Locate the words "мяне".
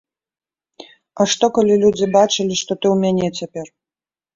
3.07-3.27